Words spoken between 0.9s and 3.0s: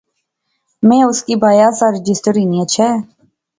اُُس کی بایا سا رجسٹر ہنی اچھے